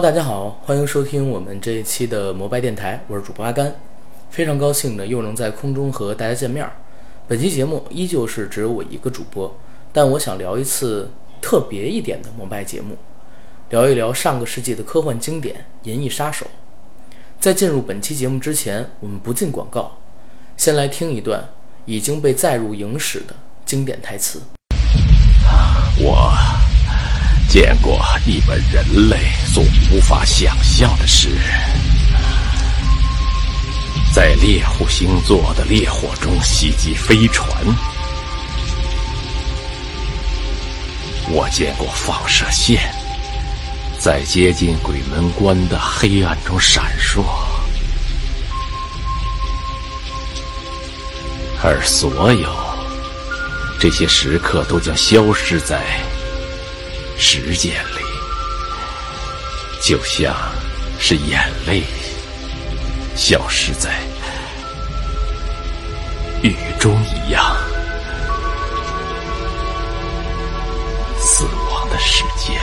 [0.00, 3.74] 大家好，欢迎收听我们这一期的摩拜电台，我是主播阿甘，
[4.30, 6.64] 非常高兴的又能在空中和大家见面。
[7.26, 9.52] 本期节目依旧是只有我一个主播，
[9.92, 11.10] 但我想聊一次
[11.42, 12.96] 特别一点的摩拜节目，
[13.70, 16.46] 聊一聊上个世纪的科幻经典《银翼杀手》。
[17.40, 19.98] 在进入本期节目之前，我们不进广告，
[20.56, 21.48] 先来听一段
[21.86, 23.34] 已经被载入影史的
[23.66, 24.40] 经典台词。
[25.98, 26.32] 我
[27.48, 31.30] 见过你们人类所无法想象的事，
[34.12, 37.48] 在猎户星座的烈火中袭击飞船；
[41.30, 42.82] 我见过放射线。
[43.98, 47.24] 在接近鬼门关的黑暗中闪烁，
[51.62, 52.54] 而所有
[53.80, 55.82] 这些时刻都将消失在。
[57.20, 58.00] 时间里，
[59.82, 60.32] 就像
[61.00, 61.82] 是眼泪
[63.16, 63.98] 消失在
[66.42, 67.56] 雨中一样。
[71.18, 72.56] 死亡的时间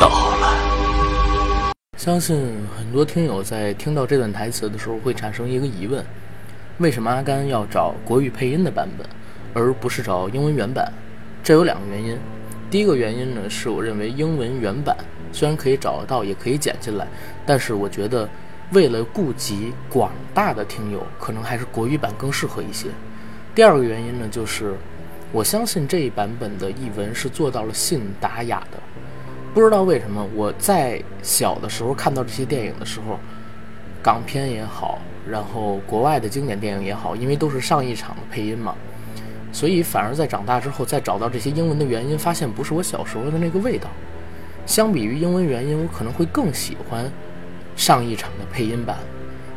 [0.00, 1.72] 到了。
[1.96, 2.36] 相信
[2.76, 6.04] 很多听友在听到这段台词的时候，会产生一个疑问：
[6.78, 9.06] 为什么阿甘要找国语配音的版本？
[9.54, 10.92] 而不是找英文原版，
[11.42, 12.16] 这有两个原因。
[12.70, 14.96] 第一个原因呢，是我认为英文原版
[15.32, 17.06] 虽然可以找得到，也可以剪进来，
[17.46, 18.28] 但是我觉得
[18.72, 22.88] 为了顾及广大的听友，可能还是国语版更适合一些。
[23.54, 24.74] 第二个原因呢，就是
[25.32, 28.78] 我相信这一版本的译文是做到了信达雅的。
[29.54, 33.18] 不知道为什么，我在小的时候看到这些电影的时候，
[34.02, 38.74] 港片也好，然后国外的经典电影也好，因为都是上一场的配音嘛。
[39.52, 43.88] 所以反而在长大之后再找到这些英文的原因，发现不是我小时候的那个味道。
[44.66, 47.10] 相比于英文原因，我可能会更喜欢
[47.74, 48.96] 上一场的配音版。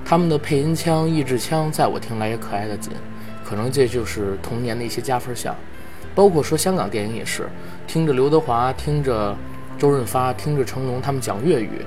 [0.06, 2.94] 他们的配音腔、译制腔，在我听来也可爱的紧。
[3.44, 5.56] 可能这就是童年的一些加分项。
[6.16, 7.48] 包括说香港电影也是，
[7.88, 9.36] 听着刘德华、听着
[9.78, 11.86] 周润发、听着成龙他们讲粤语，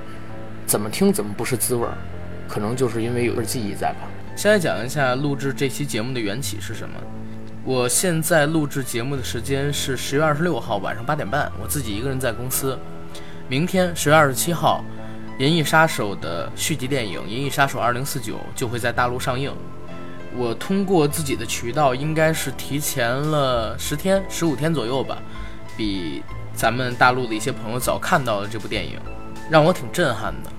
[0.65, 1.93] 怎么听怎么不是滋味儿。
[2.47, 4.07] 可能就是因为有份记忆在吧。
[4.35, 6.95] 先来讲一下录制这期节目的缘起是什么。
[7.65, 12.77] 我现在录制节目的时间是十月二十六号晚上八点半，我自己一个人在公司。
[13.49, 14.85] 明天十月二十七号，
[15.43, 19.51] 《银翼杀手》的续集电影《银翼杀手二零四九》就会在大陆上映。
[20.37, 25.17] 我通过自己的渠道，应该是提前了十天、十五天左右吧，
[25.75, 26.21] 比
[26.53, 28.99] 咱们大陆的一些朋友早看到了这部电影，
[29.49, 30.51] 让我挺震撼的。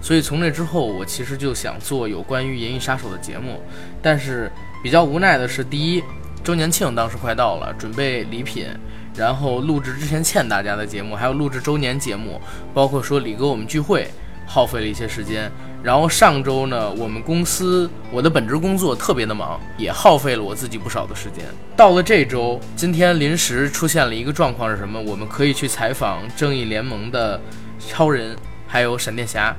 [0.00, 3.62] 所以从那之后，我其实就想做有关于《银翼杀手》的节目，
[4.02, 4.50] 但是
[4.82, 6.02] 比较无奈的是，第一。
[6.44, 8.66] 周年庆当时快到了，准备礼品，
[9.14, 12.40] 然后录制之前欠大家的节目，还有录制周年节目，
[12.74, 14.08] 包括说李哥我们聚会，
[14.46, 15.50] 耗费了一些时间。
[15.84, 21.44] 然后上周呢，我们公司我的本职工作特别的忙，也耗费了我自己不少的时间。
[21.76, 25.00] 到了这周，今天临时出现了一个状况是什么？
[25.00, 27.40] 我们可以去采访正义联盟的
[27.78, 28.36] 超人，
[28.66, 29.54] 还有闪电侠，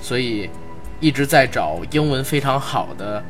[0.00, 0.48] 所以
[1.00, 3.22] 一直在找英文非常好的。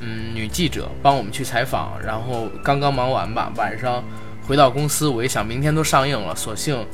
[0.00, 4.04] 嗯，女记者帮我们去采访，然后刚刚忙完吧，晚上
[4.46, 6.86] 回到公司，我一想，明天都上映了，索性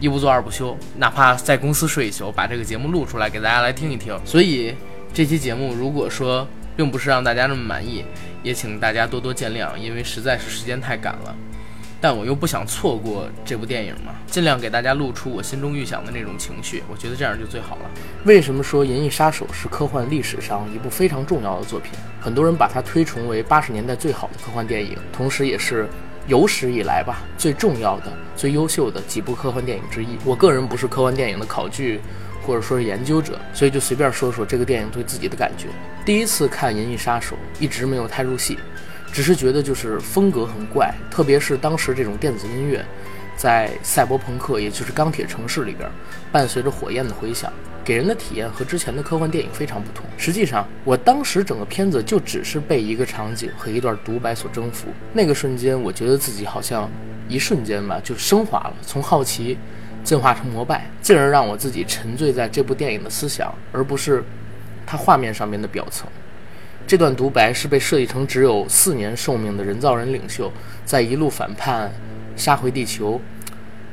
[0.00, 4.18] 一不做二不休，哪怕在公司睡一宿，把这个节目录出来给大家来听一听。
[4.24, 4.74] 所以
[5.12, 8.04] 这期节目如果说并不是让大家那么满意，
[8.42, 11.36] 也请大家多多见谅，因为实在是时间太赶了。
[12.02, 17.90] 但我又不想错过这部电影嘛，尽量给大家露出我心中预想的那种情绪，我觉得这样就最好了。
[18.24, 21.92] 为什么说《银翼杀手》是科幻历史上一部非常重要的作品？
[22.20, 25.88] 很多人把它推崇为八十年代最好的科幻电影，同时也是
[26.26, 30.18] 有史以来吧最重要的、最优秀的几部科幻电影之一。
[30.24, 32.00] 我个人不是科幻电影的考据
[32.44, 35.68] 或者说是研究者，所以就随便说说这个电影对自己的感觉。
[36.04, 38.58] 第一次看《银翼杀手》，一直没有太入戏。
[39.12, 42.82] 只是觉得就是风格很怪，特别是当时这种电子音乐，
[43.36, 45.88] 在赛博朋克，也就是钢铁城市里边，
[46.32, 47.52] 伴随着火焰的回响，
[47.84, 50.06] 给人的体验和之前的科幻电影非常不同。
[50.16, 54.88] 实际上，我当时整个片子就只是被一个场景和一段独白所征服。
[55.12, 56.90] 那个瞬间，我觉得自己好像
[57.28, 59.58] 一瞬间吧就升华了，从好奇
[60.02, 64.24] 进化成膜拜，进而让我自己沉醉在这部电影的思想，而不是
[64.86, 66.08] 它画面上面的表层。
[66.86, 70.52] 这段独白是被设计成只有四年寿命的人造人领袖，
[70.84, 71.90] 在一路反叛、
[72.36, 73.20] 杀回地球，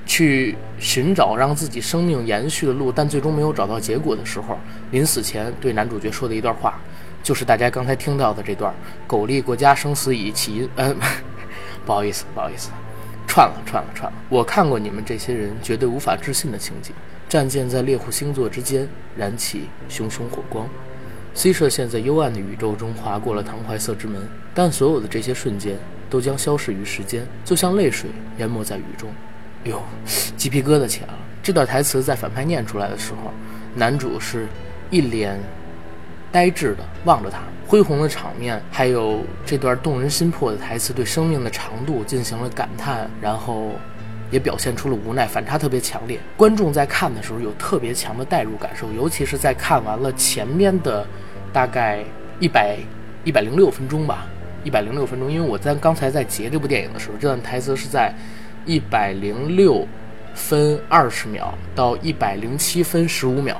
[0.05, 4.57] 去寻找让自己生命延续的路，但最终没有找到结果的时候，
[4.91, 6.81] 临死前对男主角说的一段话，
[7.23, 8.73] 就是大家刚才听到的这段
[9.07, 10.93] “苟利国家生死以，起因……”呃，
[11.85, 12.69] 不好意思，不好意思，
[13.27, 14.17] 串了串了串了！
[14.27, 16.93] 我看过你们这些人绝对无法置信的情景：
[17.29, 20.67] 战舰在猎户星座之间燃起熊熊火光
[21.39, 24.21] ，C 射线在幽暗的宇宙中划过了唐怀瑟之门，
[24.53, 25.77] 但所有的这些瞬间
[26.09, 28.09] 都将消逝于时间，就像泪水
[28.39, 29.09] 淹没在雨中。
[29.63, 29.81] 哟，
[30.35, 31.13] 鸡皮疙瘩起来了！
[31.41, 33.31] 这段台词在反派念出来的时候，
[33.73, 34.47] 男主是
[34.89, 35.39] 一脸
[36.29, 37.39] 呆滞的望着他。
[37.65, 43.71] 恢宏的场面，还有这段动人心魄的台词，对生命的长度进行了感叹，然后
[44.29, 46.19] 也表现出了无奈，反差特别强烈。
[46.35, 51.05] 观众在看的时候有特别强的代入感受，尤其是在看完了前面的
[51.51, 52.03] 大概
[52.39, 52.77] 一百
[53.23, 54.25] 一百零六分钟吧，
[54.63, 55.31] 一百零六分钟。
[55.31, 58.13] 因为我在刚才在截这部电影的时候，这段台词是在
[58.65, 59.87] 一百零六
[60.33, 63.55] 分二十秒到一百零七分十五秒，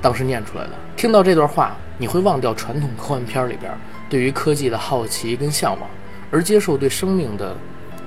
[0.00, 0.70] 当时念出来的。
[0.96, 1.76] 听到这段话。
[1.96, 3.70] 你会忘掉传统科幻片里边
[4.10, 5.88] 对于科技的好奇跟向往，
[6.28, 7.56] 而接受对生命的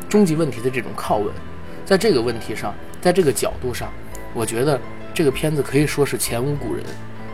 [0.10, 1.34] 终极问题的这种拷问。
[1.86, 3.90] 在这个问题上，在这个角度上，
[4.34, 4.78] 我觉得
[5.14, 6.84] 这个片子可以说是前无古人。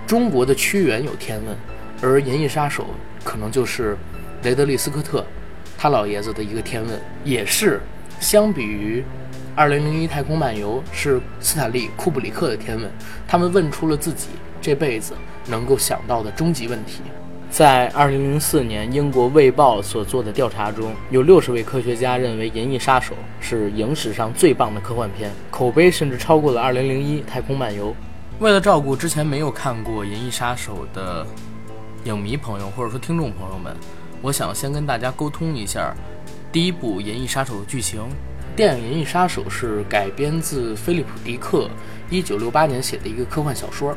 [0.05, 1.57] 中国的屈原有天问，
[2.03, 2.83] 而《银翼杀手》
[3.23, 3.97] 可能就是
[4.43, 5.25] 雷德利·斯科特
[5.77, 7.81] 他老爷子的一个天问，也是
[8.19, 9.03] 相比于
[9.59, 12.91] 《2001太空漫游》是斯坦利·库布里克的天问。
[13.27, 14.27] 他们问出了自己
[14.61, 15.13] 这辈子。
[15.45, 17.01] 能够想到的终极问题，
[17.51, 27.89] 在二零零四年英国《卫报》所做的调查中，有六十位科学家认为《银翼杀手》是影史上最棒的科幻片，口碑甚至超过了《二零零一太空漫游》。
[28.39, 31.27] 为了照顾之前没有看过《银翼杀手》的
[32.05, 33.73] 影迷朋友或者说听众朋友们，
[34.21, 35.95] 我想先跟大家沟通一下
[36.51, 38.01] 第一部《银翼杀手》的剧情。
[38.55, 41.69] 电影《银翼杀手》是改编自菲利普·迪克
[42.09, 43.95] 一九六八年写的一个科幻小说。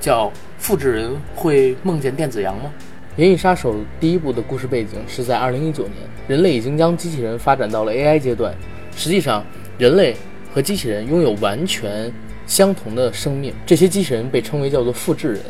[0.00, 2.70] 叫复制人会梦见电子羊吗？
[3.22, 5.92] 《银翼杀手》第一部的故事背景是在2019年，
[6.26, 8.52] 人类已经将机器人发展到了 AI 阶段。
[8.96, 9.44] 实际上，
[9.78, 10.16] 人类
[10.52, 12.12] 和机器人拥有完全
[12.46, 15.40] 相同的生命，这些机器人被称为叫做复制人，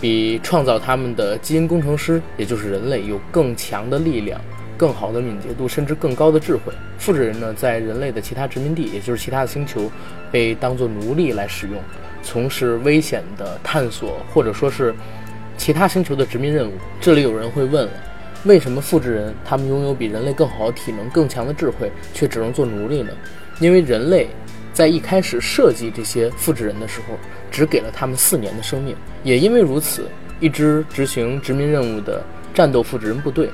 [0.00, 4.40] 比创造他们的基因工程师，也就是人类，有更强的力量、
[4.76, 6.72] 更好的敏捷度，甚至更高的智慧。
[6.98, 9.90] 复制人呢，在人类的其他殖民地，也就是其他的星球，
[10.30, 11.76] 被当作奴隶来使用。
[12.22, 14.94] 从事危险的探索，或者说是
[15.56, 16.72] 其他星球的殖民任务。
[17.00, 17.92] 这里有人会问了：
[18.44, 23.12] 为什么复制人他们拥有比人类更好的体能、更强的智慧，却只能做奴隶呢？
[23.60, 24.28] 因为人类
[24.76, 27.14] 在一开始设计这些复制人的时候，
[27.50, 28.94] 只给了他们四年的生命。
[29.24, 30.06] 也因为如此，
[30.38, 33.48] 一支执行殖民任务的战斗复制人部队，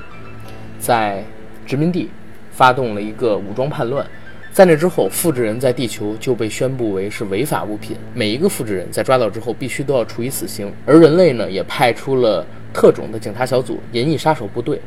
[0.79, 1.23] 在
[1.65, 2.09] 殖民地
[2.51, 4.05] 发动了一个武装叛乱。
[4.51, 7.95] 在那之后，复制人在地球就被宣布为是违法物品。
[8.13, 10.69] 每一个复制人在抓到之后，必须都要处以死刑。
[10.85, 14.81] 而人类呢，也派出了特种的警察小组——银翼杀手部队，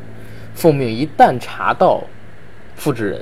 [0.53, 2.03] 奉命一旦查到
[2.75, 3.21] 复制人，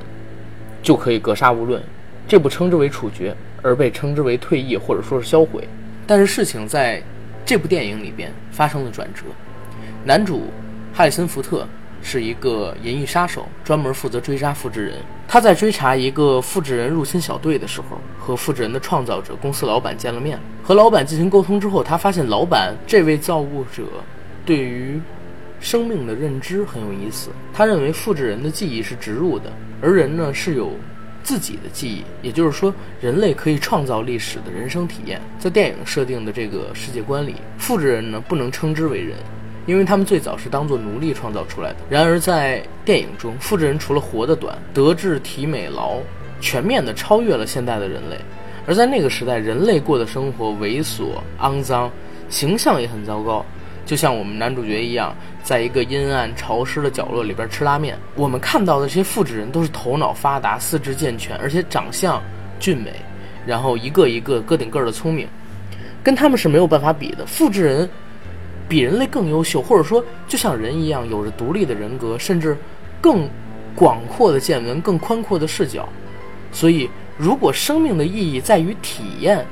[0.83, 1.81] 就可以格杀勿论。
[2.27, 5.67] 这不称之为处决，而被称之为退役或者说是销毁。
[6.07, 7.01] 但是事情在
[7.45, 9.23] 这部电影里边发生了转折，
[10.03, 10.43] 男主
[10.93, 11.67] 哈里森·福特。
[12.07, 14.93] 是一个银翼杀手，专门负责追杀复制人。
[15.27, 20.39] 他在追查一个复制人入侵小队的时候，和复制人的创造者公司老板见了面。
[20.61, 23.81] 和老板进行沟通之后，他发现老板这位造物者
[24.45, 25.01] 对于
[25.59, 27.31] 生命的认知很有意思。
[27.51, 29.51] 他认为复制人的记忆是植入的，
[29.81, 30.73] 而人呢是有
[31.25, 35.19] 自己的记忆，也就是说，人类可以创造历史的人生体验。
[35.39, 39.17] 在电影设定的这个世界观里，复制人呢不能称之为人。
[39.65, 41.77] 因为他们最早是当做奴隶创造出来的。
[41.89, 45.97] 然而，在电影中，复制人除了活得短、德智体美劳
[46.39, 48.15] 全面的超越了现代的人类。
[48.67, 51.89] 而在那个时代，人类过的生活猥琐、肮脏，
[52.29, 53.43] 形象也很糟糕。
[53.85, 57.97] 就像我们男主角一样，在一个阴暗潮湿的角落里边吃拉面。
[58.15, 62.21] 我们看到的这些复制人都是头脑发达、四肢健全，而且长相
[62.59, 62.91] 俊美，
[63.45, 65.27] 然后一个一个个顶个的聪明，
[66.03, 67.25] 跟他们是没有办法比的。
[67.25, 67.89] 复制人。
[68.67, 72.57] 比人类更优秀，或者说就像人一样，有着独立的人格，甚至
[72.99, 73.29] 更
[73.75, 75.87] 广阔的见闻、更宽阔的视角。
[76.51, 79.45] 所以，如果生命的意义在于体验，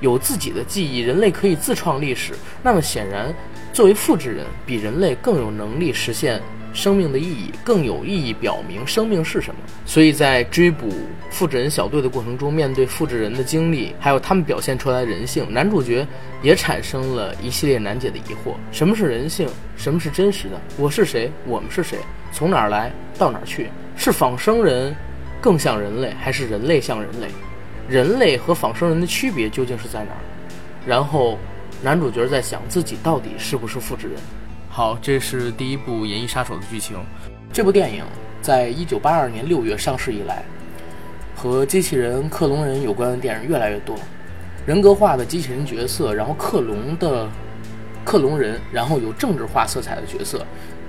[0.00, 3.32] 有自己的记忆，人类可以自创历史，那么显然，
[3.76, 6.40] 作为复制人，比人类更有能力实现。
[6.72, 9.60] 生命的意义更有意义，表明生命是什么。
[9.84, 10.88] 所以在追捕
[11.30, 16.06] 复制人小队的过程中，面对复制人的经历，还有他们表现出来的人性，男主角
[16.42, 19.46] 也产生了一系列难解的疑惑：什么是人性？
[19.76, 20.58] 什么是真实的？
[20.78, 21.30] 我是谁？
[21.44, 21.98] 我们是谁？
[22.32, 23.68] 从哪儿来到哪儿去？
[23.94, 24.96] 是仿生人
[25.38, 27.28] 更像人类，还是人类像人类？
[27.90, 30.20] 人类和仿生人的区别究竟是在哪儿？
[30.86, 31.38] 然后，
[31.86, 34.16] 男主角在想自己到底是不是复制人？
[34.68, 36.96] 好，这是第一部《银翼杀手》的剧情。
[37.52, 38.02] 这部电影
[38.42, 40.42] 在一九八二年六月上市以来，
[41.36, 43.94] 和机器人、克隆人有关的电影越来越多，
[44.66, 47.28] 人格化的机器人角色，然后克隆的
[48.04, 50.44] 克隆人，然后有政治化色彩的角色，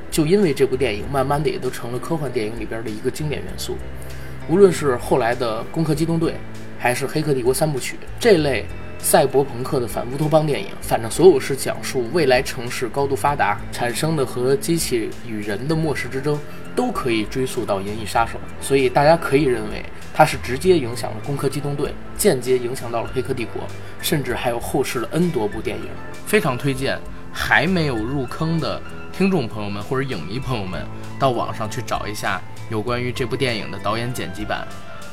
[0.09, 3.77] 就因为这部电影，慢慢的也都成了科幻电影里边的一个经典元素。
[4.49, 6.31] 无论是后来的《攻壳机动队》，
[6.79, 8.65] 还是《黑客帝国》三部曲这类。
[8.99, 16.37] 赛博朋克的反乌托邦电影，反正所有是讲述未来城市高度发达产生的和机器与人的末世之争，
[16.75, 18.37] 都可以追溯到《银翼杀手》。
[18.59, 23.61] 所以大家可以认为，它是直接影响了《攻壳机动队》，间接影响到了《黑客帝国》，
[24.01, 25.85] 甚至还有后世的 N 多部电影。
[26.25, 26.99] 非常推荐
[27.31, 28.81] 还没有入坑的
[29.13, 30.85] 听众朋友们或者影迷朋友们，
[31.17, 34.67] 到网上去找一下有关于这部电影的导演剪辑版。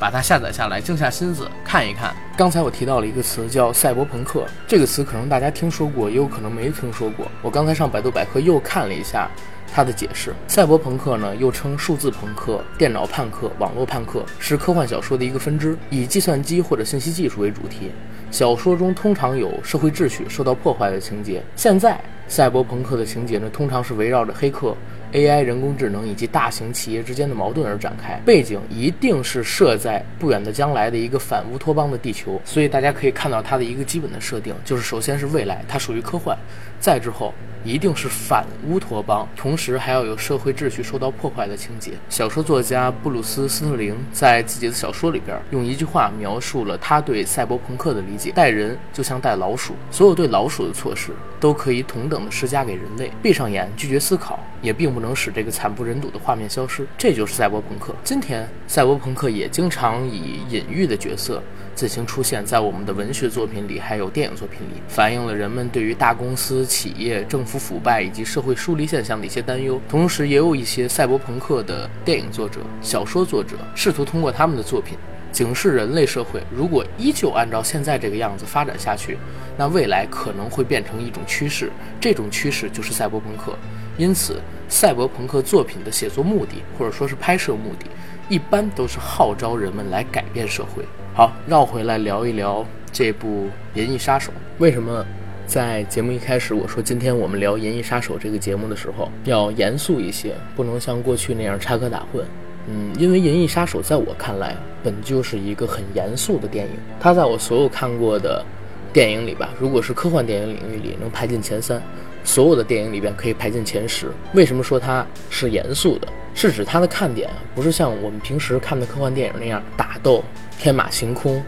[0.05, 2.15] 把它下载下来，静下心思看一看。
[2.37, 7.27] 刚才我提到了一个词叫赛博朋克，这个词可能大家听说过，也有可能没听说过。
[7.41, 9.31] 我刚才上百度百科又看了一下
[9.73, 10.35] 它的解释。
[10.47, 17.91] 赛博朋克呢，又称数字朋克、电脑叛客、网络叛客，是科幻小说的一个分支，以计算机或者信息技术为主题。
[18.31, 21.43] 小说中通常有社会秩序受到破坏的情节。
[21.57, 24.77] 现在赛博朋克的情节呢，通常是围绕着黑客。
[25.14, 36.37] AI 人工智能以及大型企业之间的矛盾而展开，背景一定是设在不远的将来的一个反乌托邦的地球，所以大家可以看到它的一个基本的设定，就是首先是未来，它属于科幻，
[36.78, 37.33] 再之后。
[37.66, 41.92] 一定是反乌托邦，同时还要有社会秩序受到破坏的情节。
[42.11, 53.11] 小说作家布鲁斯·斯特林在自己的小说里边用一句话描述了他对赛博朋克的理解：带人就像带老鼠，所有对老鼠的措施都可以同等的施加给人类。
[53.23, 56.87] 闭上眼拒绝思考，也并不能使这个惨不忍睹的画面消失。
[56.97, 57.95] 这就是赛博朋克。
[58.03, 61.43] 今天，赛博朋克也经常以隐喻的角色。
[61.75, 69.81] 自行出现在我们的文学作品里，还有电影作品里，反映了人们对于大公司、企业、政府腐败以及社会疏离现象的一些担忧。
[69.88, 74.97] 同时，也有一些赛博朋克的电影作者、小说作者，试图通过他们的作品
[75.35, 79.19] 警示人类社会：如果依旧按照现在这个样子发展下去，
[79.59, 81.73] 那未来可能会变成一种趋势。
[82.00, 83.53] 这种趋势就是赛博朋克。
[83.99, 87.87] 因此，赛博朋克作品的写作目的，或者说是拍摄目的，
[88.29, 90.85] 一般都是号召人们来改变社会。
[91.12, 93.49] 好，绕回来聊一聊这部
[93.81, 94.31] 《银翼杀手》。
[94.59, 95.05] 为什么
[95.49, 102.23] 在节目一开始我说今天我们聊《银翼杀手》这个节目的时候要严肃一些，不能像过去那样插科打诨？
[102.66, 106.73] 嗯，因为《银翼杀手》在我看来本就是一个很严肃的电影。
[106.99, 108.44] 它在我所有看过的
[108.92, 111.83] 电影里吧，如果是科幻电影领域里能排进前三，
[112.25, 114.11] 所有的电影里边可以排进前十。
[114.33, 116.09] 为什么说它是严肃的？
[116.35, 120.23] 是指它的看点不是像我们平时看的科幻电影那样打斗。
[120.56, 121.42] 天马行空，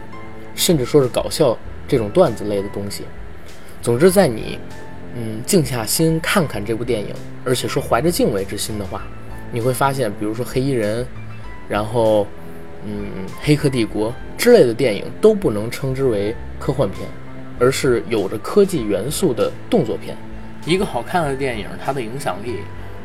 [0.53, 1.57] 甚至说是搞笑
[1.87, 3.03] 这种段子类的东西。
[3.81, 4.59] 总之，在你
[5.15, 9.01] 嗯静下心看看这部电影，而且说怀着敬畏之心的话，
[9.51, 11.03] 你会发现，比如说《黑衣人》，
[11.67, 12.27] 然后
[12.85, 17.07] 嗯《黑客帝国》之类的电影都不能称之为科幻片，
[17.59, 20.15] 而是有着科技元素的动作片。
[20.65, 22.57] 一个好看的电影，它的影响力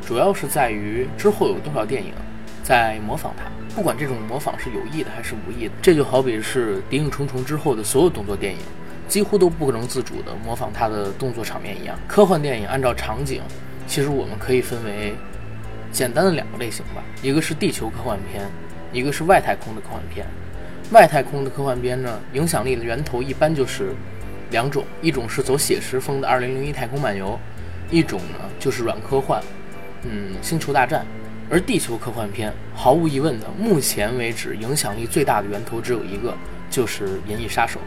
[0.04, 2.12] 主要是在于之后有多少电影
[2.62, 3.44] 在模仿它。
[3.74, 8.58] 不管这种模仿是有意的还是无意的，这就好比是《谍影重重》之后的所有动作电影，
[9.08, 11.96] 几乎都不可能自主地模仿它的动作场面一样。
[12.06, 13.40] 科幻电影按照场景，
[13.86, 15.14] 其实我们可以分为
[15.92, 18.50] 简单的两个类型吧，一个是地球科幻片，
[18.92, 20.26] 一个是外太空的科幻片。
[20.90, 23.94] 外太空的科幻片呢，影响力的源头一般就是
[24.50, 27.38] 两种，一种是走写实风的《二零零一太空漫游》，
[27.94, 29.42] 一种呢就是软科幻，
[30.02, 31.00] 嗯，《星球大战》。
[31.50, 36.34] 而地球科幻片毫无疑问的，目前为止影响力最大的源头只有一个，
[36.70, 37.78] 就是《银翼杀手》。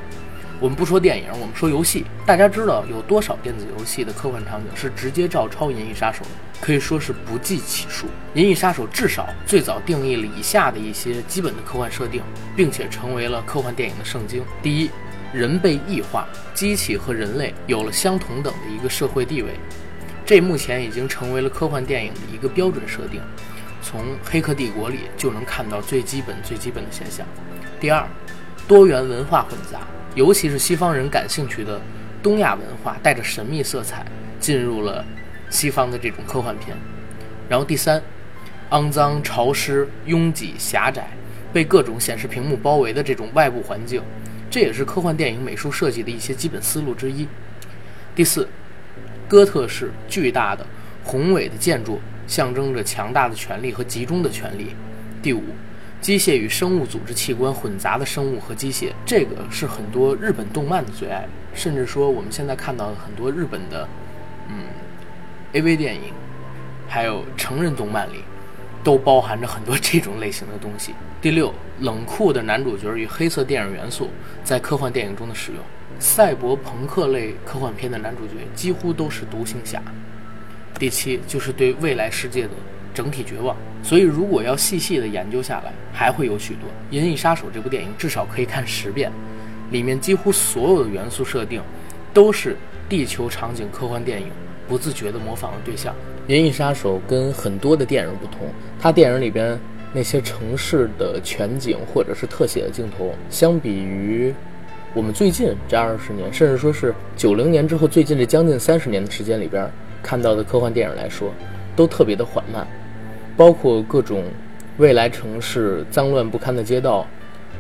[0.60, 2.06] 我们不说电影，我们说游戏。
[2.28, 6.30] 大家知道有多少电子游戏的科幻场景是直接照抄《银翼杀手》的？
[6.62, 8.08] 可以说是不计其数。
[8.34, 12.22] 《银翼杀手》至少最早定义了以下的一些基本的科幻设定，
[12.56, 14.44] 并且成为了科幻电影的圣经。
[14.62, 14.90] 第一，
[15.34, 19.52] 人被异化，机器和人类有了相同等的一个社会地位，
[20.26, 23.22] 这目前已经成为了科幻电影的一个标准设定。
[23.82, 27.26] 从《黑客帝国》里就能看到最基本、最基本的现象。
[27.80, 28.08] 第二，
[28.68, 29.82] 多元文化混杂，
[30.16, 31.80] 尤其是西方人感兴趣的
[32.24, 34.04] 东亚文化，带着神秘色彩
[34.40, 35.06] 进入了
[35.50, 36.76] 西方的这种科幻片。
[37.48, 38.02] 然后第三，
[38.72, 41.08] 肮脏、潮湿、拥挤、狭窄，
[41.52, 44.02] 被各种显示屏幕包围的这种外部环境，
[44.50, 47.28] 这也是科幻电影美术设计的一些基本思路之一。
[48.16, 48.48] 第四，
[49.28, 50.66] 哥特式、巨大的、
[51.04, 52.00] 宏伟的建筑。
[52.28, 54.72] 象征着强大的权力和集中的权力。
[55.22, 55.44] 第五，
[56.02, 63.88] 机械与生物组织器官混杂的生物和机械，这个是很多日本动漫的最爱，甚至说我们现在看到的很多日本的，
[64.50, 64.66] 嗯
[65.56, 66.12] ，AV 电影，
[66.88, 68.24] 还有成人动漫里，
[68.84, 70.94] 都包含着很多这种类型的东西。
[71.22, 74.10] 第六，冷酷的男主角与黑色电影元素
[74.44, 75.62] 在科幻电影中的使用。
[75.98, 79.82] 赛博朋克类科幻片的男主角几乎都是独行侠。
[80.78, 82.50] 第七，就是对未来世界的
[82.94, 83.56] 整体绝望。
[83.82, 86.70] 所以，如果要细细的研究下来，还会有许多。
[86.94, 89.10] 《银翼杀手》这部电影至少可以看十遍，
[89.72, 91.62] 里面几乎所有的元素设定
[92.14, 92.58] 都是
[92.90, 94.28] 地球场景科幻电影
[94.68, 95.94] 不自觉的模仿的对象。
[96.34, 98.48] 《银翼杀手》跟很多的电影不同，
[98.80, 99.60] 它电影里边
[99.94, 104.34] 那些城市的全景或者是特写的镜头，相比于
[104.94, 109.70] 我们最近这二十年，甚至说是九零年之后最近这将近三十年的时间里边
[110.02, 111.32] 看到的科幻电影来说，
[111.76, 112.66] 都特别的缓慢。
[113.38, 114.24] 包括各种
[114.78, 117.06] 未来城市脏乱不堪的街道、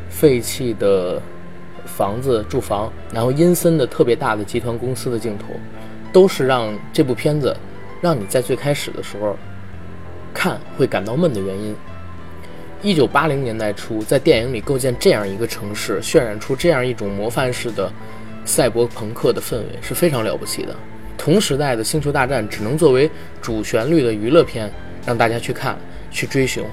[0.10, 1.22] 废弃的
[1.86, 5.48] 房子住房，然后阴森的特别大的集团公司的镜头，
[6.15, 7.53] 都是让这部片子。
[8.01, 9.36] 让你在最开始的时候
[10.31, 11.75] 看会感到闷的原因。
[12.84, 17.91] 一九八零年代初，在电影里构建这样一个城市，渲染出这样一种模范式的
[18.45, 20.75] 赛博朋克的氛围是非常了不起的。
[21.17, 23.10] 同时代的《星球大战》只能作为
[23.41, 24.72] 主旋律的娱乐片
[25.03, 25.75] 让大家去看、
[26.12, 26.63] 去追寻，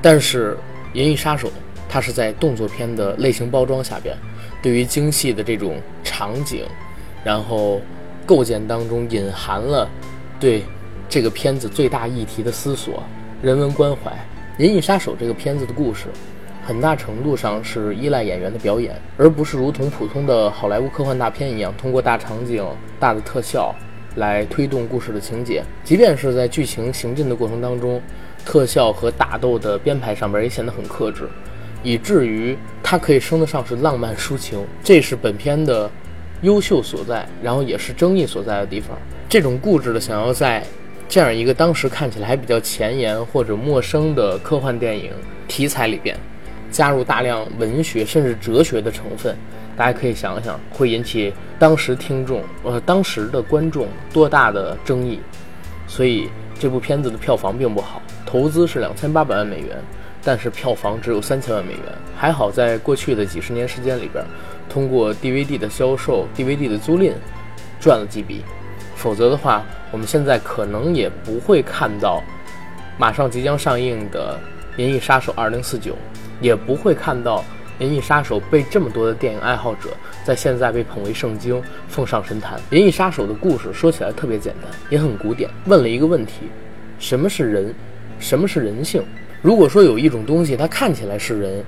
[0.00, 0.56] 但是
[0.98, 1.48] 《银翼杀手》
[1.90, 4.16] 它是在动作片的类型包装下边，
[4.62, 6.64] 对于精细的这种场景，
[7.22, 7.82] 然后
[8.26, 9.88] 构建当中隐含了。
[10.38, 10.62] 对
[11.08, 13.02] 这个片子最大议题的思索、
[13.42, 14.10] 人文关怀，
[14.62, 16.06] 《银翼杀手》这个片子的故事，
[16.64, 22.64] 很大程度上是依赖演员的表演，而不是如同普通的好莱坞科幻大片一样，通过大场景、
[22.98, 23.74] 大的特效
[24.16, 25.62] 来推动故事的情节。
[25.84, 28.00] 即便是在剧情行进的过程当中，
[28.44, 31.28] 特效和打斗的编排上边也显得很克制，
[31.82, 34.58] 以至于它可以称得上是浪漫抒情。
[34.82, 35.90] 这是本片的
[36.42, 38.96] 优秀所在，然后也是争议所在的地方。
[39.28, 40.64] 这种固执的想要在
[41.08, 45.10] 这样一个当时看起来还比较前沿或者陌生的科幻电影
[45.46, 46.16] 题材里边，
[46.70, 49.36] 加入大量文学甚至哲学的成分，
[49.76, 55.20] 大家可以想想，会引起当时听众呃当时的观众多大的争议。
[55.86, 59.76] 所以这部片子的票房并不好，投资是两千八百万美元，
[60.22, 61.82] 但是票房只有三千万美元。
[62.16, 64.24] 还好在过去的几十年时间里边，
[64.70, 67.12] 通过 DVD 的销售、DVD 的租赁，
[67.80, 68.42] 赚了几笔。
[68.94, 72.22] 否则的话，我们现在可能也不会看到
[72.96, 74.38] 马上即将上映的
[74.80, 75.78] 《银翼杀手2049》，
[76.40, 77.38] 也不会看到
[77.84, 79.90] 《银翼杀手》被这么多的电影爱好者
[80.22, 82.60] 在现在被捧为圣经，奉上神坛。
[82.76, 86.50] 《银翼杀手》的故事说起来特别简单，也很古典，问了一个问题：
[86.98, 87.74] 什么是人？
[88.18, 89.02] 什么是人性？
[89.40, 91.64] 如果说有一种东西，它看起来是人，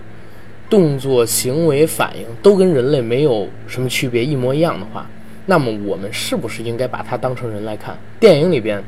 [0.72, 5.06] 动作、行为、反应都跟人类没有什么区别，一模一样的话。
[5.44, 7.94] 那么我们是不是应该把它当成人来看？
[8.18, 8.82] 电影里边，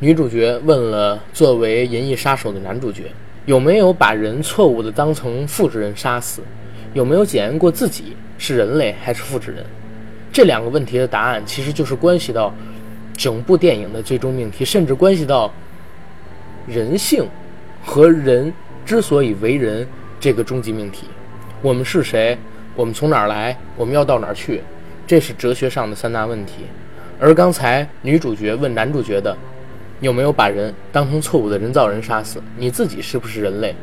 [0.00, 3.04] 女主角问了作为银翼杀手的男主角，
[3.46, 6.42] 有没有把人错误的当成复制人杀死？
[6.92, 9.64] 有没有检验过自己是人类还是复制人？
[10.30, 12.52] 这两个问题的答案，其实就是关系到
[13.16, 15.50] 整部电影的最终命题，甚至关系到
[16.66, 17.24] 人性
[17.82, 18.52] 和人
[18.84, 19.88] 之所以为人
[20.20, 21.06] 这个终极命题。
[21.62, 22.38] 我们是谁？
[22.76, 23.56] 我们从哪儿来？
[23.76, 24.62] 我们要到哪儿去？
[25.06, 26.66] 这是哲学上的三大问题，
[27.18, 29.36] 而刚才女主角问男主角的，
[30.00, 32.40] 有没有把人当成错误的人造人杀死？
[32.56, 33.74] 你自己是不是人类？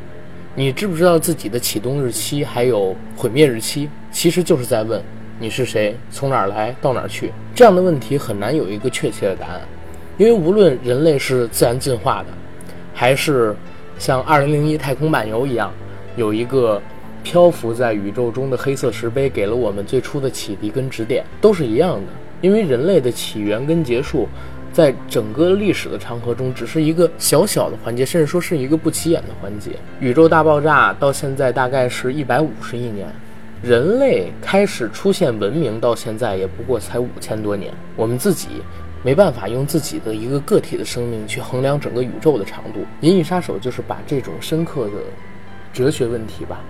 [0.54, 3.88] 你知不知道自己的启动日期还有毁灭日期？
[4.10, 5.02] 其实就是在问
[5.38, 7.30] 你是谁，从哪儿来到哪儿去？
[7.54, 9.60] 这样的问题很难有一个确切的答案，
[10.16, 12.28] 因为无论人类是自然进化的，
[12.94, 13.54] 还是
[13.98, 15.70] 像《二零零一太空漫游》一样，
[16.16, 16.80] 有一个。
[17.24, 22.06] 漂浮在宇宙中的黑色石碑给了我们最初的启迪跟指点，都是一样的。
[22.40, 24.26] 因为人类的起源跟结束，
[24.72, 29.72] 在整个历史的长河中，只是一个小小的环节，甚至说是一个不起眼的环节。
[30.00, 33.08] 宇宙大爆炸到现在大概是一百五十亿年，
[33.62, 37.74] 人类开始出现文明到现在也不过才五千多年。
[37.94, 38.48] 我们自己
[39.02, 42.80] 没办法用自己的一个个体的生命去衡量整个宇宙的长度。
[43.00, 44.92] 《银翼杀手》就是把这种深刻的
[45.72, 46.60] 哲学问题吧。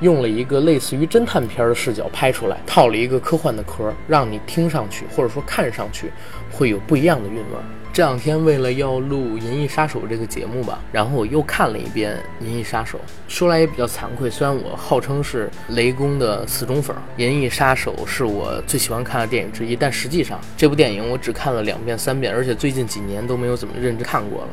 [0.00, 6.12] 用了一个类似于侦探片的视角拍出来，套了一个科幻的壳，让你听上去或者说看上去
[6.52, 7.42] 会有不一样的韵味。
[7.92, 24.48] 这两天为了要录《银翼杀手》这个节目吧，然后我又看了一遍《银翼杀手》，说来也比较惭愧，虽然我号称是雷公的死忠粉，《银翼杀手》是我最喜欢看的电影之一，但实际上这部电影我只看了两遍、三遍，而且最近几年都没有怎么认真看过了。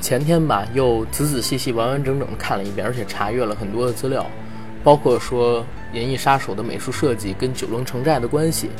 [0.00, 4.24] 前天吧，又仔仔细细、完完整整的看了一遍，而且查阅了很多的资料。
[4.84, 8.70] 包括说《银翼杀手》的美术设计跟九龙城寨的关系，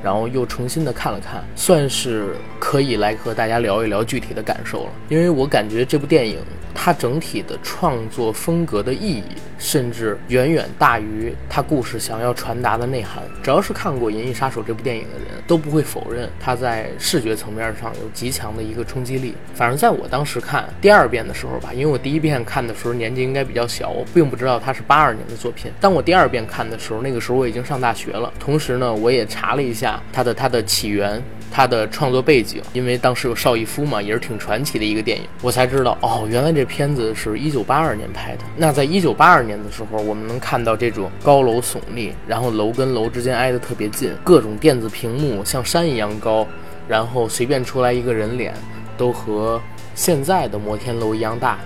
[0.00, 4.90] 然后又重新的看了看，算是可以来和大家聊一聊具体的感受了。
[5.08, 6.38] 因为我感觉这部电影
[6.76, 9.24] 它整体的创作风格的意义，
[9.58, 13.22] 甚至远远大于它故事想要传达的内涵。
[13.42, 19.34] 只要是看过《银翼杀手》这部电影的人，都不会否认它在视觉层面上有极强的一个冲击力。
[19.54, 25.72] 反正在我当时看第二遍的时候吧，因为我第一遍看的时候年纪应该比较小，我并不知道它是八二年的作品。
[25.80, 28.32] 当我第二遍看的时候，那个时候我已经上大学了。
[28.38, 31.22] 同时呢，我也查了一下它的它的起源。
[31.50, 38.42] 他的创作背景，因为当时有邵逸夫嘛，也是挺传奇的一个电影，我才知道哦，原来这片子是一九八二年拍的。
[38.56, 46.46] 那在一九八二年的时候，我们能看到这种高楼耸立，然后楼跟楼之间挨得特别近，各种电子屏幕像山一样高，
[46.86, 48.52] 然后随便出来一个人脸，
[48.98, 49.60] 都和
[49.94, 51.58] 现在的摩天楼一样大。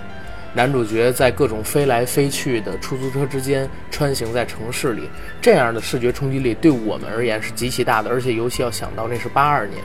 [0.53, 5.09] 男主角在各种飞来飞去的出租车之间穿行在城市里，
[5.41, 8.09] 这样的视觉冲击力对我们而言是极其大的。
[8.09, 9.81] 而且尤其要想到那是八二年，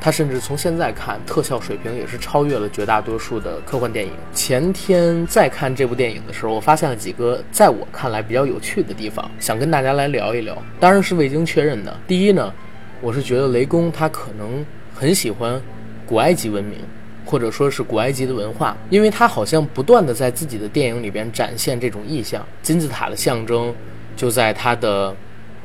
[0.00, 4.10] 他甚至从现在看特效水平也是超越了绝大多数的科幻电影。
[4.34, 10.60] 前天再看这部电影的时候，我发现了几个在我看来比较有趣的地方，想跟大家来聊一聊。
[10.80, 11.96] 当然是未经确认的。
[12.08, 12.52] 第一呢，
[13.00, 15.62] 我是觉得雷公他可能很喜欢
[16.04, 16.80] 古埃及文明。
[17.30, 23.74] 或者说是古埃及的文化，因为他好像不断的在自己的电影里边展现这种意象，金字塔的象征
[24.16, 25.10] 就在他的《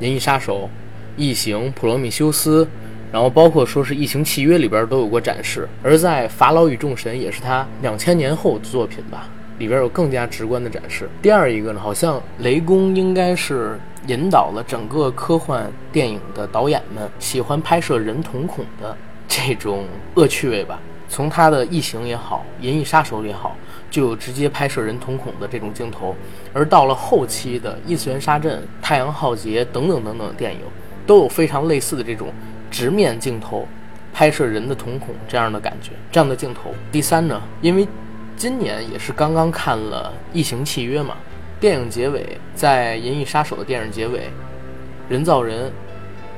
[0.00, 0.58] 银翼杀手》、
[1.16, 2.62] 《异形》、《普罗米修斯》，
[3.10, 9.26] 然后包括说是《异形契约》里边都有过展示，而在《法老与众神》也是他两千年后作品吧，
[9.58, 11.08] 里边有更加直观的展示。
[11.22, 18.94] 第二一个呢，好像雷公应该是引导了整个科幻电影的导演们喜欢拍摄人瞳孔的
[19.26, 20.78] 这种恶趣味吧。
[21.14, 23.56] 从他的异形也好，银翼杀手也好，
[23.88, 26.12] 就有直接拍摄人瞳孔的这种镜头，
[26.52, 30.58] 而到了后期的异次元杀阵、太阳浩劫等等等等电影，
[31.06, 32.32] 都有非常类似的这种
[32.68, 33.64] 直面镜头
[34.12, 36.74] 拍摄人的瞳孔这样的感觉，这样的镜头。
[36.90, 37.86] 第三呢，因为
[38.36, 41.14] 今年也是刚刚看了异形契约嘛，
[41.60, 44.30] 电影结尾在银翼杀手的电影结尾，
[45.08, 45.70] 人造人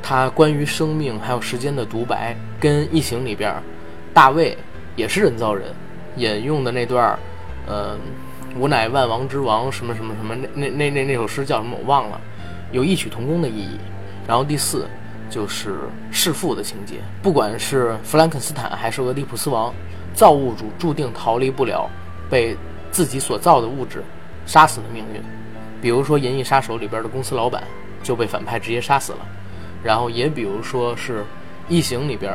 [0.02, 3.50] 他关于生命还有时间的独白，跟异形里边。
[4.14, 4.56] 大卫
[4.96, 5.72] 也是人造人，
[6.16, 7.18] 引用的那段儿，
[7.66, 7.96] 呃，
[8.59, 11.76] 吾乃万王之王，什么什么什么，那那那那那首诗叫什么？
[11.78, 12.18] 我忘了，
[12.72, 13.78] 有异曲同工的意义。
[14.26, 14.88] 然后第四
[15.28, 15.80] 就是
[16.11, 19.72] 弑父的情节，不管是弗兰肯斯坦还是俄狄浦斯王，
[20.14, 21.88] 造物主注定逃离不了
[22.30, 22.56] 被
[22.90, 24.02] 自己所造的物质
[24.46, 25.20] 杀死的命运。
[25.82, 27.62] 比如说《银翼杀手》里边的公司老板
[28.02, 29.18] 就被反派直接杀死了，
[29.85, 31.20] 然后也比如说是
[31.68, 32.32] 《异形》里边。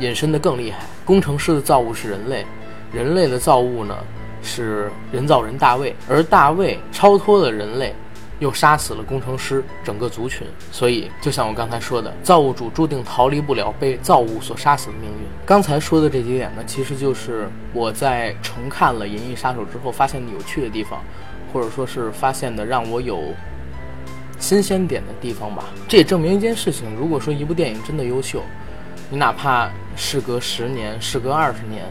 [0.00, 0.80] 隐身的更厉害。
[1.04, 2.44] 工程师的造物是人类，
[2.92, 3.96] 人类的造物呢
[4.42, 7.94] 是人造人大卫，而大卫超脱了人类，
[8.38, 10.46] 又杀死了工程师整个族群。
[10.70, 15.26] 所以，就像我刚才说的，造物主注定逃离不了被造物所杀死的命运。
[15.44, 21.00] 刚才说的这几点呢，其实就是我在重看了《银翼杀手》之后发现的有趣的地方，
[21.52, 23.22] 或者说是发现的让我有
[24.38, 25.64] 新鲜点的地方吧。
[25.88, 28.42] 这也证明一件事情：如果说一部电影真的优秀，
[29.08, 31.84] 你哪怕事隔十年，事隔二十年，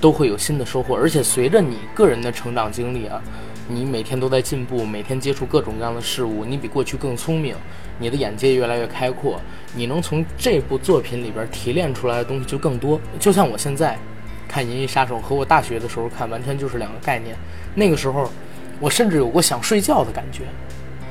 [0.00, 0.96] 都会有新的收获。
[0.96, 3.20] 而且随着你个人的成长经历啊，
[3.66, 7.56] 你每天都在进步，每天接触各种各样的事物，你比过去更聪明，
[7.98, 9.40] 你的眼界越来越开阔，
[9.74, 13.00] 你能从这部作品里边提炼出来的东西就更多。
[13.18, 13.98] 就像我现在
[14.46, 17.36] 看《银翼杀手》和我大学的时候看完全就是两个概念。
[17.74, 18.30] 那个时候，
[18.78, 20.44] 我甚至有过想睡觉的感觉，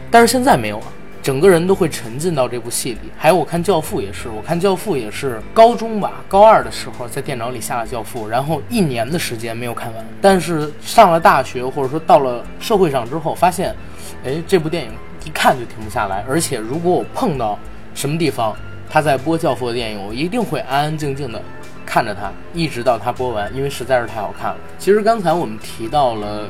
[0.09, 0.85] 但是现在没有了。
[1.21, 10.05] 整个人都会沉浸到这部戏里，还有我看《教父》也是，我看《教父》也是高中吧，高二的时候在电脑里下了《教父》，然后一年的时间没有看完。
[10.21, 13.75] 但是上了大学或者说到了社会上之后，发现，
[14.23, 14.91] 哎，这部电影
[15.25, 16.23] 一看就停不下来。
[16.27, 17.59] 而且如果我碰到
[17.93, 18.55] 什么地方
[18.89, 21.41] 他在播《教父》的电影，我一定会安安静静的
[21.85, 24.57] 看着他，一直到他播完，因为实在是太好看了。
[24.77, 26.49] 其实刚才我们提到了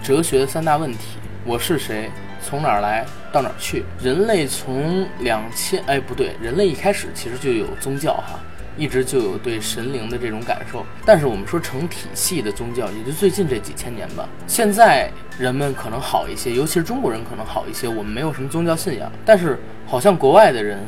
[0.00, 2.08] 哲学的三大问题：我是谁？
[2.48, 3.82] 从哪儿来到哪儿去？
[4.00, 8.38] 人类从两千哎不对，人类一开始其实就有宗教哈，
[8.76, 10.86] 一直就有对神灵的这种感受。
[11.04, 14.28] 但是我们说成体系的宗教，也就最近这几千年吧。
[14.46, 19.10] 现在人们可能好一些，尤其是中国人可能好一些，我们没有什么宗教信仰。
[19.24, 20.78] 但是好像国外的人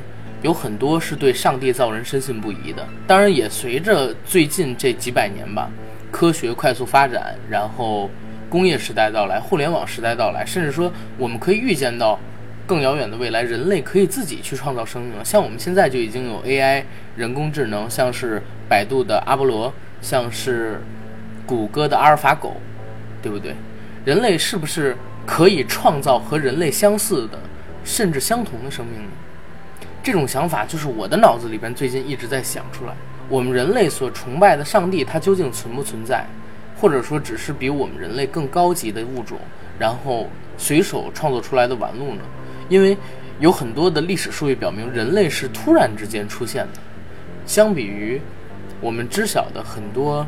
[0.43, 2.87] 有很多是对上帝造人深信不疑的。
[3.05, 5.69] 当然也随着最近这几百年吧，
[6.13, 8.09] 科学快速发展，然后。
[8.49, 12.19] 工业时代到来，互联网时代到来，甚至说我们可以预见到
[12.67, 15.25] 更遥远的未来，人类可以自己去创造生命了。
[15.25, 16.83] 像我们现在就已经有 AI
[17.17, 20.81] 人工智能，像是百度的阿波罗，像是
[21.47, 22.57] 谷歌的阿尔法狗，
[23.23, 23.55] 对不对？
[24.05, 27.39] 人类是不是可以创造和人类相似的，
[27.85, 29.11] 甚至相同的生命呢？
[30.03, 32.95] 这种想法就是我的脑子里边最近一直在想出来。
[33.29, 36.25] 我们人类所崇拜的上帝，它究竟存不存在？
[36.81, 39.39] 或者说只是比我们人类更高级的物种，
[39.79, 42.23] 然后随手创作出来的玩物呢？
[42.69, 42.97] 因为
[43.41, 46.81] 有很多的历史数据表明，人类是突然之间出现的。
[47.47, 48.21] 相比于
[48.81, 50.27] 我们知晓的很多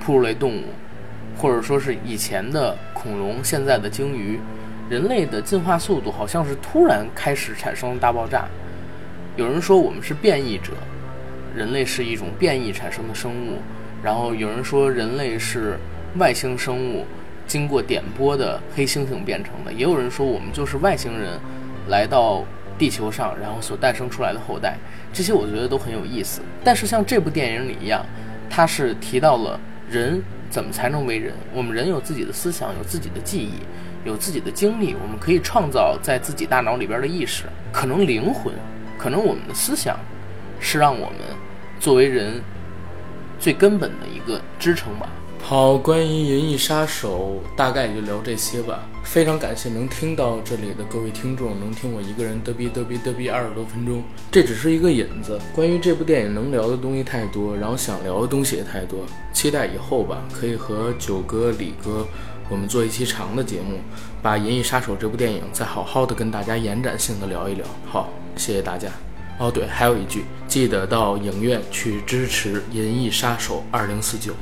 [0.00, 0.64] 哺乳类动物，
[1.36, 4.38] 或者说是以前的恐龙、现在的鲸鱼，
[4.88, 8.46] 人类的进化速度好像是突然开始产生了大爆炸。
[9.36, 10.72] 有人说我们是变异者，
[11.54, 13.58] 人类是一种变异产生的生物。
[14.04, 15.78] 然后有人说人类是
[16.18, 17.06] 外星生物，
[17.46, 19.72] 经过点播的黑猩猩变成的。
[19.72, 21.40] 也有人说我们就是外星人
[21.88, 22.44] 来到
[22.76, 24.76] 地球上，然后所诞生出来的后代。
[25.12, 26.42] 这些我觉得都很有意思。
[26.62, 28.04] 但是像这部电影里一样，
[28.50, 31.32] 它是提到了人怎么才能为人。
[31.54, 33.54] 我们人有自己的思想，有自己的记忆，
[34.04, 37.44] 有自己的经历，我们可以创造在自己大脑里边的意识。
[37.72, 38.52] 可能灵魂。
[38.96, 39.98] 可能我们的思想
[40.60, 41.18] 是让我们
[41.78, 42.40] 作为人
[43.44, 45.06] 最根本的一个支撑吧。
[45.42, 48.88] 好，关于《银翼杀手》大概也就聊这些吧。
[49.02, 55.38] 非常感谢能听到这里的各位听众，能听我一个人嘚逼嘚逼嘚逼二十多分钟，这只是一个引子。
[55.54, 59.00] 关于这部电影能聊的东西太多，然后想聊的东西也太多，
[59.34, 62.06] 期待以后吧，可以和九哥、李哥
[62.48, 63.76] 我们做一期长的节目，
[64.22, 67.66] 把《银翼杀手》这部电影再好好的跟大家延展性的聊一聊。
[67.84, 68.08] 好。
[68.36, 68.88] 谢谢大家。
[69.38, 74.32] 哦，对，还有一句，记得到影院去支持《银翼杀手二零四九》。